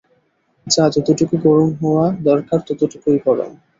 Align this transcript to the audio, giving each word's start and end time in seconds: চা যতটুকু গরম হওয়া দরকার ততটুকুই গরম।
চা 0.67 0.83
যতটুকু 0.95 1.35
গরম 1.45 1.69
হওয়া 1.81 2.05
দরকার 2.27 2.59
ততটুকুই 2.67 3.17
গরম। 3.25 3.51